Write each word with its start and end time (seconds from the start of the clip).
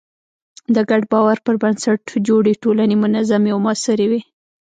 د 0.75 0.77
ګډ 0.89 1.01
باور 1.11 1.37
پر 1.45 1.55
بنسټ 1.63 2.01
جوړې 2.27 2.53
ټولنې 2.63 2.95
منظمې 3.03 3.49
او 3.53 3.59
موثرې 3.65 4.07
وي. 4.11 4.21